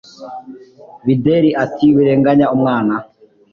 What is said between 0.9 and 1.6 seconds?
Bideri